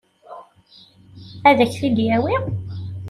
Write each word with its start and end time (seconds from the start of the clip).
Ad 1.49 1.59
k-t-id-yawi? 1.69 2.35